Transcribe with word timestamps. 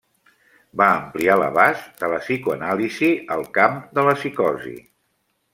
Va 0.79 0.87
ampliar 1.01 1.35
l'abast 1.41 2.01
de 2.05 2.09
la 2.15 2.19
psicoanàlisi 2.25 3.13
al 3.39 3.47
camp 3.59 3.81
de 3.99 4.11
la 4.11 4.19
psicosi. 4.23 4.77